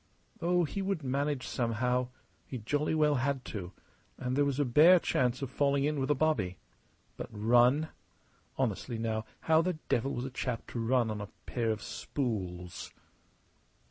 [0.41, 2.07] Oh, he would manage somehow;
[2.47, 3.71] he jolly well had to;
[4.17, 6.57] and there was a bare chance of falling in with a bobby.
[7.17, 7.89] But run?
[8.57, 12.91] Honestly, now, how the devil was a chap to run on a pair of spools?